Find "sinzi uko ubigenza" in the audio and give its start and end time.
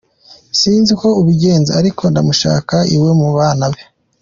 0.59-1.71